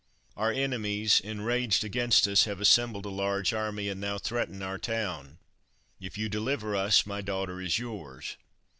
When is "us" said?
2.27-2.45, 6.75-7.05